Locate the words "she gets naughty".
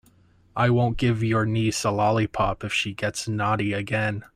2.73-3.71